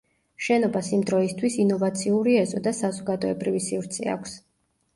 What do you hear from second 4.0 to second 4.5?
აქვს.